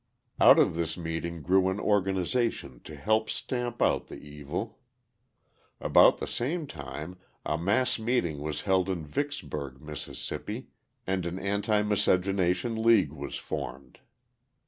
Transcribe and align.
Out 0.39 0.57
of 0.57 0.73
this 0.73 0.97
meeting 0.97 1.43
grew 1.43 1.69
an 1.69 1.79
organisation 1.79 2.79
to 2.85 2.95
help 2.95 3.29
stamp 3.29 3.83
out 3.83 4.07
the 4.07 4.17
evil. 4.19 4.79
About 5.79 6.17
the 6.17 6.25
same 6.25 6.65
time, 6.65 7.19
a 7.45 7.55
mass 7.55 7.99
meeting 7.99 8.39
was 8.39 8.61
held 8.61 8.89
in 8.89 9.05
Vicksburg, 9.05 9.79
Miss., 9.79 10.31
and 11.05 11.25
an 11.27 11.37
Anti 11.37 11.83
Miscegenation 11.83 12.81
League 12.81 13.11
was 13.13 13.35
formed. 13.35 13.99